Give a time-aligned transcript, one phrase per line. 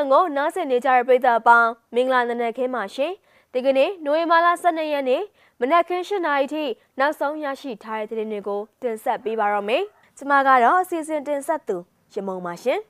[0.00, 3.12] န်ကိုနားဆင်နေကြတဲ့ပရိသတ်အပေါင်းမင်္ဂလာနံနက်ခင်းပါရှင်
[3.52, 5.22] ဒီကနေ့နိုဝင်ဘာလ12ရက်နေ့
[5.60, 6.64] မနက်ခင်း7:00နာရီထိ
[6.98, 9.82] နောက်ဆုံးရရှိထားတဲ့သတင်းတွေကိုတင်ဆက်ပေးပါတော့မယ်
[10.16, 11.76] ကျွန်မကတော့အစီအစဉ်တင်ဆက်သူ
[12.14, 12.80] ရမုံပါရှင်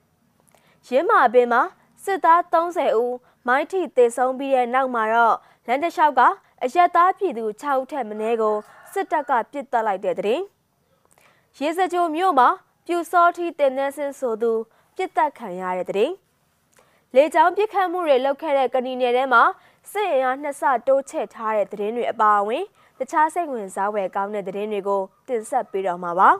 [0.89, 1.63] ရင်းမာပင်မှာ
[2.05, 3.15] စစ်သား30ဦး
[3.47, 5.37] မိုင်းထိတေဆုံးပြီးတဲ့နောက်မှာတော့
[5.67, 6.21] လန်တလျှောက်က
[6.63, 8.57] အရက်သားပြည်သူ6ဦးထက်မနည်းကို
[8.93, 10.41] စစ်တပ်ကပစ်တက်လိုက်တဲ့တဲ့
[11.59, 12.49] ရေစကြိုမြို့မှာ
[12.87, 14.53] ပြူစောထီတင်နေစင်ဆိုသူ
[14.97, 16.11] ပြစ်တက်ခံရတဲ့တဲ့
[17.17, 19.43] လေကြောင်းပြစ်ခတ်မှုတွေလုပ်ခဲ့တဲ့ကဏီနယ်ထဲမှာ
[19.93, 22.65] စစ်အင်အားနှစ်ဆတိုးချဲ့ထားတဲ့သတင်းတွေအပါအဝင်
[22.99, 26.31] တခြားစိတ်ဝင်စားဖွယ်ကောင်းတဲ့သတင်းတွေကိုတင်ဆက်ပေးတော့မှာပါ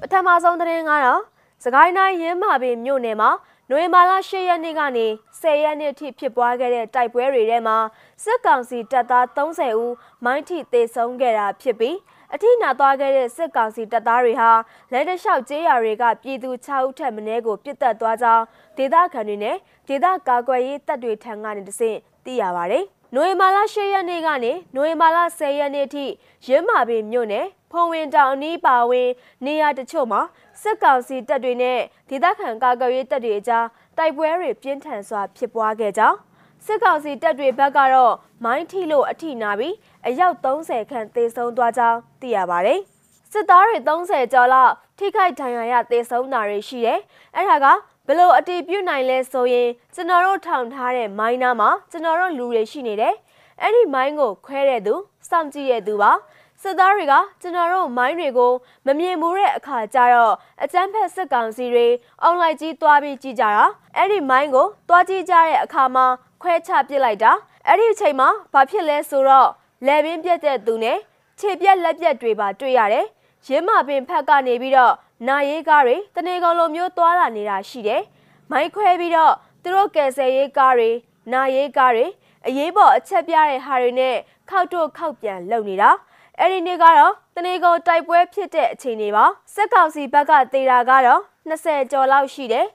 [0.00, 1.22] ပထမဆုံးသတင်းကတော့
[1.64, 3.30] စကိုင်းတိုင်းရင်းမာပင်မြို့နယ်မှာ
[3.70, 5.06] နိုဝင်ဘာလ10ရက်နေ့ကနေ
[5.40, 7.78] 10ရက်နေ့ထိဖြစ်ပွားခဲ့တဲ့တိုက်ပွဲတွေထဲမှာ
[8.24, 9.94] စစ်ကောင်စီတပ်သား30ဦး
[10.24, 11.96] မိုင်းထိသေဆုံးခဲ့တာဖြစ်ပြီး
[12.34, 14.50] အထိနာသွားခဲ့တဲ့စစ်ကောင်စီတပ်သားတွေဟာ
[14.92, 18.44] လက်တလျှောက်ကျေးရွာတွေကပြည်သူ6ဦးထက်မနည်းကိုပြစ်တက်သွားကြောင်း
[18.76, 19.56] ဒေသခံတွေနဲ့
[19.88, 22.78] ဒေသကာကွယ်ရေးတပ်တွေထံကနေတဆင့်သိရပါဗျ။
[23.14, 26.04] နိုဝင်ဘာလ10ရက်နေ့ကနေနိုဝင်ဘာလ10ရက်နေ့ထိ
[26.46, 29.08] ရင်းမာပင်မြို့နယ်ဖုံဝင်တောင်အနီးပါဝင်
[29.46, 30.20] နေရာတချို့မှာ
[30.62, 33.66] စစ်ကောင်စီတပ်တွေနဲ့ဒေသခံကာကွယ်ရေးတပ်တွေအကြား
[33.98, 36.16] တိုက်ပွဲတွေပြင်းထန်စွာဖြစ်ပွားခဲ့ကြောင်း
[36.66, 39.74] စစ်ကောင်စီတပ်တွေဘက်ကတော့မိုင်းထိလို့အထိနာပြီး
[40.06, 42.80] အယောက်30ခန့်သေဆုံးသွားကြောင်းသိရပါတယ်။
[43.32, 47.00] စစ်သားတွေ30ကျော်လောက်ထိခိုက်ဒဏ်ရာရသေဆုံးတာတွေရှိတယ်။
[47.36, 47.66] အဲ့ဒါက
[48.06, 53.14] ဘလို့အတီးပြုတ်နိုင်လဲဆိုရင်ကျွန်တော်တို့ထောင်ထားတဲ့မိုင်းနာမှာကျွန်တော်တို့လူတွေရှိနေတယ်။
[53.62, 54.94] အဲ့ဒီမိုင်းကိုခွဲတဲ့သူ
[55.28, 56.12] စောင့်ကြည့်တဲ့သူပါ။
[56.62, 58.52] စစ်သားတွေကကျွန်တော်တို့မိုင်းတွေကို
[58.86, 61.86] မမြင်ဘူးတဲ့အခါကျတော့အကြမ်းဖက်စစ်ကောင်စီတွေ
[62.22, 66.06] အွန်လိုင်းကြီးတွားပြီးကြည့်ကြတာအဲ့ဒီမိုင်းကိုတွားကြည့်ကြတဲ့အခါမှာ
[66.42, 67.32] ခွဲချပစ်လိုက်တာ
[67.66, 69.48] အဲ့ဒီအချိန်မှာဘာဖြစ်လဲဆိုတော့
[69.86, 70.98] လက်ပင်ပြက်တဲ့သူနဲ့
[71.38, 73.06] ခြေပြက်လက်ပြက်တွေပါတွေ့ရတယ်
[73.46, 74.94] ရင်းမာပင်ဖက်ကနေပြီးတော့
[75.28, 78.02] နာရေးကားတွေတနေကုန်လိုမျိုးသွားလာနေတာရှိတယ်
[78.50, 80.90] မိုင်းခွဲပြီးတော့သူတို့ကယ်ဆယ်ရေးကားတွေ
[81.32, 82.06] နာရေးကားတွေ
[82.46, 84.16] အရေးပေါ်အချက်ပြတဲ့ဟာတွေနဲ့
[84.50, 85.90] ခောက်တော့ခောက်ပြန်လုပ်နေတာ
[86.38, 91.20] အဲ့ဒီနေ့ကတော့တနေကုန်တိုက်ပွဲဖြစ်တဲ့အချိန်တွေပါစက်ကောင်စီဘက်ကတေတာကတော့
[91.50, 92.66] 20ကျော်လောက်ရှိတယ်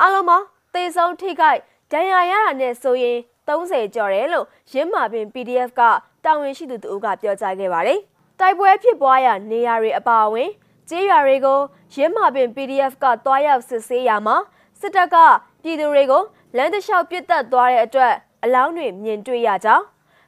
[0.00, 1.60] အားလုံးပေါင်းသေဆုံးထိခိုက်
[1.92, 5.82] ဒဏ်ရာရတာနဲ့ဆိုရင်30ကျော်တယ်လို့ရင်းမာပင် PDF က
[6.24, 7.98] တာဝန်ရှိသူတို့ကပြောကြားခဲ့ပါတယ်။
[8.40, 10.50] တိုက်ပွဲဖြစ်ပွားရာနေရာတွေအပါအဝင်
[10.88, 11.60] ကျေးရွာတွေကို
[11.94, 14.36] ရင်းမာပင် PDF ကတွားရောက်စစ်ဆေးရာမှာ
[14.80, 15.16] စစ်တပ်က
[15.62, 16.22] ပြည်သူတွေကို
[16.56, 18.14] လမ်းတစ်လျှောက်ပစ်တက်သွားတဲ့အတွက်
[18.44, 19.84] အလောင်းတွေမြင်တွေ့ရကြောင်း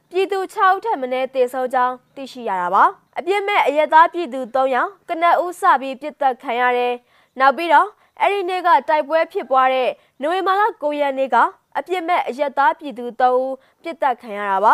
[0.09, 2.83] ပြည်သူ6ထက်မနည်းတေဆုံးကြောင်းသိရှိရတာပါ
[3.17, 6.93] အပြစ်မဲ့အရက်သားပြည်သူ3ယောက်ကနအူးစပြီးပြစ်တက်ခံရတယ်
[7.39, 7.87] နောက်ပြီးတော့
[8.21, 9.89] အဲ့ဒီနေ့ကတိုက်ပွဲဖြစ်ပွားတဲ့
[10.21, 11.37] နိုဝင်ဘာလ9ရက်နေ့က
[11.77, 13.53] အပြစ်မဲ့အရက်သားပြည်သူ3ဦး
[13.83, 14.73] ပြစ်တက်ခံရတာပါ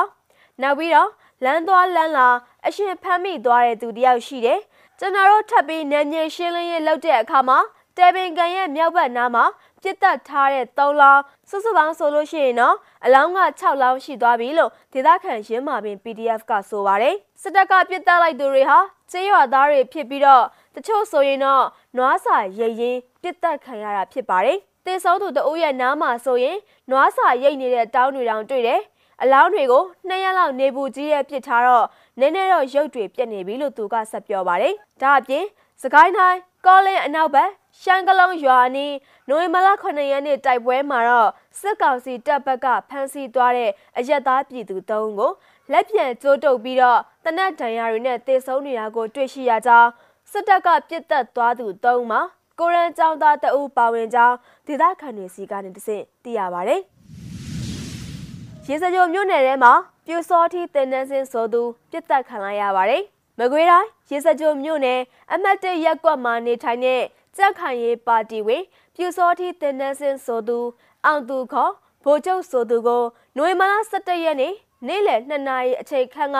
[0.62, 1.10] နောက်ပြီးတော့
[1.44, 2.30] လမ်းသွားလမ်းလာ
[2.68, 4.60] အရှင်ဖမ်းမိသွားတဲ့သူတယောက်ရှိတယ်
[5.00, 7.60] ကျွန်တော်တို့ထပ်ပြီးနေမြေရှင်းလင်းရေးလုပ်တဲ့အခါမှာ
[7.98, 9.46] တဲပင်ကန်ရဲ့မြောက်ဘက်နားမှာ
[9.82, 18.80] ပြစ်တက်ထားတဲ့3လောင်းစုစုပေါင်းဆိုလို့ရှိရင်တော့အလောင်းက6လောင်းရှိသွားပြီလို့ဒေသခံရင်းမာပင် PDF ကဆိုပါတယ်စစ်တပ်ကပြစ်တက်လိုက်သူတွေဟာ
[19.12, 20.46] ကျေးရွာသားတွေဖြစ်ပြီးတော့
[20.76, 21.66] တချို့ဆိုရင်တော့
[21.98, 26.58] နွားစာရိတ်ရင်ပြစ်တက်ခံရတာဖြစ်ပါတယ်တေဆုံးသူတအုပ်ရဲ့နားမှာဆိုရင်
[26.92, 28.82] နွားစာရိတ်နေတဲ့တောင်းတွေတောင်တွေ့တယ်
[29.22, 31.86] အလောင်းတွေကိုနှစ်ရက်လောက်နေပူကြီးရဲ့ပစ်ထားတော့
[32.20, 35.46] နည်းနည်းတော့ရုပ်တွေပြက်နေပြီလို့သူကဆက်ပြောပါတယ်ဒါအပြင်
[35.82, 37.50] စကိုင်းတိုင်းကောလင်းအနောက်ဘက်
[37.82, 38.94] ရှမ်းကလုံးရွာနီး
[39.30, 45.32] နိုဝင်ဘာလ9ရက်နေ့တိုက်ပွဲမှာတော့စစ်ကောင်စီတပ်ဘက်ကဖမ်းဆီးသွားတဲ့အရက်သားပြည်သူ၃ဦးကို
[45.72, 49.90] လက်ပြန်ကျိုးတုပ်ပြီးတော့တနက်ဒဏ်ရာတွေနဲ့တေဆုံးနေတာကိုတွေ့ရှိရကြောင်း
[50.38, 52.22] စစ်တပ်ကပြစ်တက်သွားသူ၃ဦးမှာ
[52.60, 54.36] ကိုရန်ကျောင်းသားတအူးပါဝင်ကြောင်း
[54.68, 56.74] ဒေသခံတွေစီကနေတဆင့်သိရပါဗျ။
[58.68, 59.74] ရေစကြိုမြို့နယ်ထဲမှာ
[60.06, 63.04] ပြူစောထီတင်နန်းစင်းဆိုသူပြစ်တက်ခံလိုက်ရပါတယ်။
[63.40, 65.00] မကွေးတိုင်းရေစကြိုမြို့နယ်
[65.34, 67.02] အမတ်တရက်ကွက်မှာနေထိုင်တဲ့
[67.38, 68.64] ကြက်ခိုင်ရေးပါတီဝင်
[68.96, 70.60] ပြူစောထီတင်နန်းစင်းဆိုသူ
[71.06, 71.72] အောင်သူခေါ်
[72.04, 73.04] ဗိုလ်ချုပ်ဆိုသူကို
[73.38, 74.54] နိုဝင်ဘာလ17ရက်နေ့
[74.88, 76.38] နေ့လယ်2နာရီအချိန်ခန့်က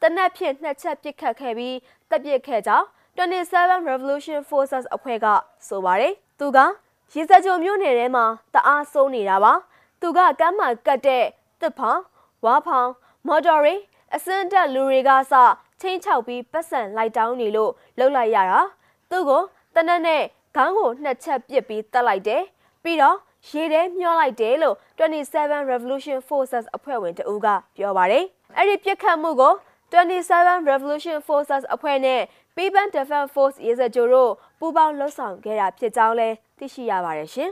[0.00, 1.76] တနက်ဖြန်နှစ်ချက်ပစ်ခတ်ခဲ့ပြီး
[2.10, 2.86] တပ်ပစ်ခဲ့ကြောင်း
[3.18, 5.26] 27 Revolution Forces အဖွဲ့က
[5.68, 6.58] ဆိုပါတယ်။သူက
[7.12, 8.24] ရေစကြိုမြို့နယ်ထဲမှာ
[8.54, 9.52] တအားစိုးနေတာပါ။
[10.00, 11.24] သူကကမ်းမှာကတ်တဲ့
[11.60, 12.00] တစ်ဖောင်
[12.44, 12.90] ဝါဖောင်
[13.26, 13.74] မော်တော်ရီ
[14.14, 15.34] အစင်းတက်လူတွေကစ
[15.80, 18.60] ချင်းချောက်ပြီးပတ်စံလိုက်တောင်းနေလို့လှုပ်လိုက်ရတာ။
[19.10, 19.42] သူ့ကို
[19.74, 20.22] တနက်နဲ့
[20.56, 22.42] ခေါင်းကိုနှစ်ချက်ပစ်ပြီးတက်လိုက်တယ်။
[22.82, 23.16] ပြီးတော့
[23.48, 28.24] ရေထဲမျောလိုက်တယ်လို့27 Revolution Forces အဖွဲ့ဝင်တဦးကပြောပါတယ်။
[28.56, 29.54] အဲ့ဒီပြစ်ခတ်မှုကို
[29.92, 32.20] 27 Revolution Forces အဖွဲ့နဲ့
[32.58, 37.50] People Defense Force ရေစကြိုတို့ပူးပေါင်းလှုပ်ဆောင်ခဲ့တာဖြစ်ကြောင်းလည်းသိရှိရပါတယ်ရှင်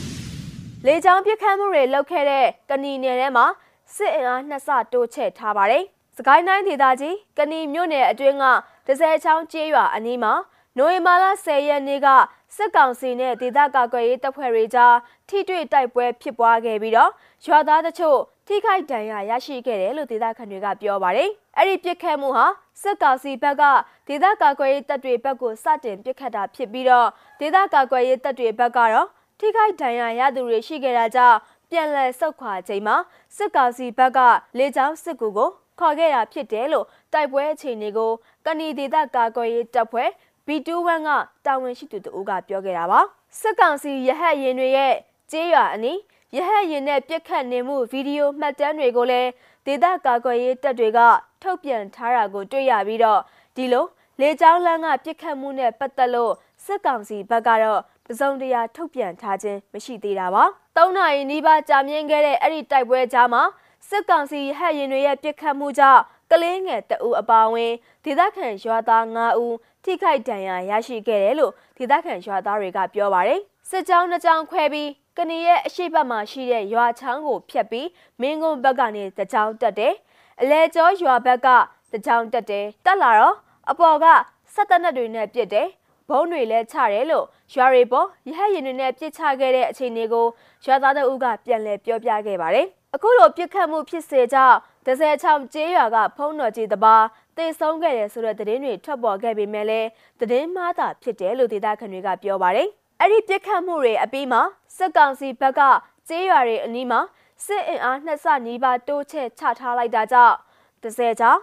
[0.86, 3.46] ။လေကြောင်းပစ်ခတ်မှုတွေလုပ်ခဲ့တဲ့ကဏီနယ်ထဲမှာ
[3.94, 5.84] စစ်အင်အားနှစ်ဆတိုးချဲ့ထားပါတယ်။
[6.16, 8.44] စကိုင်းတိုင်းဒေသကြီးကဏီမြို့နယ်အတွင်းက
[8.86, 10.32] ဒဇယ်ချောင်းကျေးရွာအနီးမှာ
[10.78, 12.08] နိုဝင်ဘာလ10ရက်နေ့က
[12.56, 14.94] စစ်ကောင်စီနဲ့ဒေသကာကွယ်ရေးတပ်ဖွဲ့တွေကြား
[15.28, 17.10] ထိတွေ့တိုက်ပွဲဖြစ်ပွားခဲ့ပြီးတော့
[17.46, 22.46] ရွာသားတချို့ ထိခိုက်ဒဏ်ရာရရှိခဲ့တယ်လို့ဒေသခံတွေကပြောပါတယ်။အဲ့ဒီပြစ်ခတ်မှုဟာ
[22.82, 23.62] စစ်ကောင်စီဘက်က
[24.08, 27.08] ဒေသကာကွယ်ရေးတပ်တွေဘက်ကိုစတင်ပြစ်ခတ်တာဖြစ်ပြီးတော့
[27.40, 29.08] ဒေသကာကွယ်ရေးတပ်တွေဘက်ကတော့
[29.38, 31.38] ထိခိုက်ဒဏ်ရာရသူတွေရှိခဲ့တာကြောင့်
[31.70, 32.96] ပြန်လည်ဆုတ်ခွာချိန်မှာ
[33.36, 34.18] စစ်ကောင်စီဘက်က
[34.58, 35.50] လေကြောင်းစစ်ကူကို
[35.80, 38.10] ခေါ်ခဲ့တာဖြစ်တယ်လို့တိုက်ပွဲအခြေအနေကို
[38.46, 40.10] ကဏီဒေသကာကွယ်ရေးတပ်ဖွဲ့
[40.46, 41.10] B21 က
[41.46, 43.00] တာဝန်ရှိသူတို့ကပြောခဲ့တာပါ
[43.40, 44.94] စစ်ကောင်စီရဟတ်ရင်တွေရဲ့
[45.30, 45.98] ကျေးရွာအနီး
[46.36, 49.30] ရဟတ်ရင်နဲ့ပြစ်ခတ်နေမှုဗီဒီယိုမှတ်တမ်းတွေကိုလည်း
[49.66, 51.00] ဒေသကာကွယ်ရေးတပ်တွေက
[51.42, 53.20] ထုတ်ပြန်ထားတာကိုတွေ့ရပြီးတော့
[53.56, 53.86] ဒီလို
[54.20, 56.32] လေကြောင်းလမ်းကပြစ်ခတ်မှုနဲ့ပတ်သက်လို့
[56.64, 60.44] စစ်ကောင်စီဘက်ကတော့ပစုံတရာထုတ်ပြန်ထားခြင်းမရှိသေးတာပါ။
[60.76, 63.42] ၃နာရီနီးပါးကြာမြင့်ခဲ့တဲ့အဲ့ဒီတိုက်ပွဲကြားမှာ
[63.88, 67.72] စစ်ကောင်စီဟက်ရင်တွေရဲ့ပြစ်ခတ်မှုကြောင့်ကလေးငယ်တအူအပါဝင်
[68.04, 73.40] ဒေသခံရွာသား9ဦးထိခိုက်ဒဏ်ရာရရှိခဲ့တယ်လို့ဒေသခံရွာသားတွေကပြောပါတယ်။
[73.70, 74.88] စစ်ကြောင်းနှစ်ကြောင်းခွဲပြီး
[75.18, 77.88] ကနီရဲ့အရှိတ်ဘက်မှာရှိတဲ့ရွာချောင်းကိုဖျက်ပြီး
[78.20, 79.94] မင်းကုန်းဘက်ကနေတကြောင်းတက်တယ်။
[80.40, 81.48] အလဲကျော်ရွာဘက်က
[81.92, 83.36] တကြောင်းတက်တယ်။တက်လာတော့
[83.70, 84.06] အပေါ်က
[84.54, 85.68] စက်တနက်တွေနဲ့ပြစ်တယ်။
[86.08, 90.26] ဘုံတွေလည်းချတယ်လို့ရွာရီပေါ်ရဟတ်ရင်တွေနဲ့ပြစ်ချခဲ့တဲ့အခြေအနေကို
[90.64, 96.96] ရွာသားတို့ကပြန်လည်ပြောပြခဲ့ပါတယ်။အခုလိုပြစ်ခတ်မှုဖြစ်စေကြောင့်ဒဇယ်ချောင်ကျေးရွာကဖုံးတော်ကြီးတပါ
[97.36, 99.88] တေဆုံးခဲ့တယ်ဆိုတဲ့သတင်းတွေထွက်ပေါ်ခဲ့ပေမဲ့လည်း
[100.20, 102.70] သတင်းမှားတာဖြစ်တယ်လို့ဒေသခံတွေကပြောပါတယ်။
[103.06, 104.42] အဲ့ဒီပြစ်ခတ်မှုတွေအပြီးမှာ
[104.76, 105.60] စစ်ကောင်စီဘက်က
[106.08, 107.00] ကျေးရွာတွေအနီးမှာ
[107.44, 110.36] စစ်အင်အားနှစ်ဆနီးပါးတိုးချဲ့ချထားလိုက်တာကြောင့်
[110.82, 111.40] ဒဇယ်ချောင်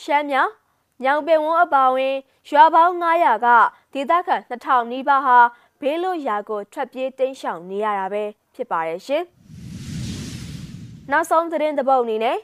[0.00, 0.50] ရှမ်းမြောင်
[1.04, 2.14] ညောင်ပင်ဝန်းအပါဝင်
[2.50, 3.48] ရွာပေါင်း900က
[3.94, 5.38] ဒေသခံ2000နီးပါးဟာ
[5.80, 8.24] ဘေးလွတ်ရာကိုထွက်ပြေးတိမ်းရှောင်နေရတာပဲ
[8.54, 9.24] ဖြစ်ပါတယ်ရှင်။
[11.10, 12.38] နောက်ဆုံးသတင်းတစ်ပုဒ်အနေနဲ့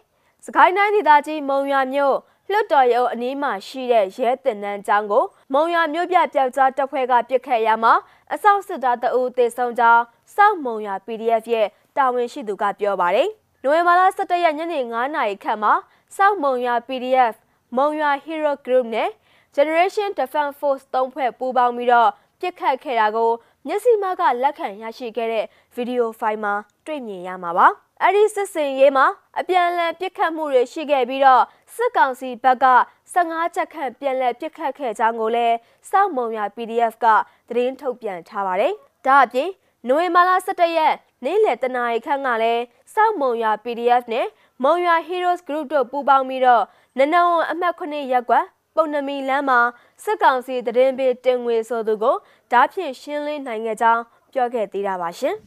[0.46, 2.16] စကိုင်းတိုင်းဒေသကြီးမုံရွာမြို့
[2.52, 7.92] လွတ်တော်ရုံအနီးမှာရှိတဲ့ရဲတင်နန်းကျောင်းကိုမုံရွာမြို့ပြပျောက်ကြားတပ်ဖွဲ့ကပစ်ခတ်ရမှာ
[8.34, 10.02] အဆောက်စစ်သားတအူတေဆုံးကြောင်း
[10.34, 13.28] စောက်မုံရွာ PDF ရဲ့တာဝန်ရှိသူကပြောပါတယ်။
[13.62, 15.72] နိုဝင်ဘာလ17ရက်ညနေ9နာရီခန့်မှာ
[16.16, 17.34] စောက်မုံရွာ PDF
[17.76, 19.10] မုံရွာ Hero Group နဲ့
[19.56, 22.10] Generation Defense Force သုံးဖွဲ့ပူးပေါင်းပြီးတော့
[22.40, 23.30] ပြစ်ခတ်ခဲ့တာကို
[23.66, 25.44] မျက်စိမှကလက်ခံရရှိခဲ့တဲ့
[25.74, 26.52] ဗီဒီယိုဖိုင်မှာ
[26.86, 27.68] တွေ့မြင်ရမှာပါ။
[28.02, 29.06] အဲ့ဒီစစ်စင်ရေးမှာ
[29.38, 31.42] အပြန်အလှန်ပစ်ခတ်မှုတွေရှိခဲ့ပြီးတော့
[31.74, 32.66] စစ်ကောင်စီဘက်က
[33.14, 35.56] 15ချက်ခန့်ပြန်လည်ပစ်ခတ်ခဲ့ကြောင်းကိုလည်း
[35.90, 37.06] စောက်မုံရ PDF က
[37.48, 38.72] သတင်းထုတ်ပြန်ထားပါတယ်။
[39.06, 39.50] ဒါအပြင်
[39.88, 40.94] နိုဝင်ဘာလ17ရက်
[41.24, 42.62] နေ့လယ်တနာရီခန့်ကလည်း
[42.94, 44.26] စောက်မုံရ PDF နဲ့
[44.64, 46.64] မုံရ Heroes Group တို့ပူးပေါင်းပြီးတော့
[46.98, 48.44] နနဝအမှတ်9ရပ်ကွက်
[48.76, 49.60] ပုံနမီလမ်းမှာ
[50.04, 52.16] စစ်ကောင်စီတရင်ပေးတင်ငွေဆိုသူကို
[52.52, 54.02] ဓာဖြင့်ရှင်းလင်းနိုင်ခဲ့ကြောင်း
[54.32, 55.36] ပြောခဲ့သေးတာပါရှင်။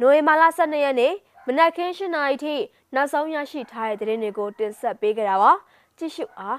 [0.00, 1.14] နိုဝင်ဘာလ12ရက်နေ့
[1.46, 2.54] မနက်ခင်း7:00နာရီထိ
[2.94, 5.52] နောက်ဆုံးရရှိထားတဲ့သတင်းတွေကိုတင်ဆက်ပေးကြတာပါ
[5.98, 6.58] ကြည့်ရှုအား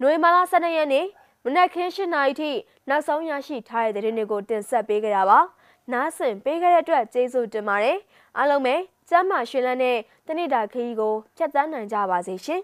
[0.00, 1.06] နိုဝင်ဘာလ12ရက်နေ့
[1.44, 2.50] မနက်ခင်း7:00နာရီထိ
[2.88, 5.38] နောက်ဆုံးရရှိထားတဲ့သတင်းတွေကိုတင်ဆက်ပေးကြတာပါ
[5.92, 7.98] နားဆင်ပေးကြတဲ့အတွက်ကျေးဇူးတင်ပါတယ်
[8.36, 8.74] အားလုံးပဲ
[9.10, 12.60] ကျမ်းမာရှင်လန်းတဲ့တနေ့တာခရီးကိုဖြတ်သန်းနိုင်ကြပါစေရှင်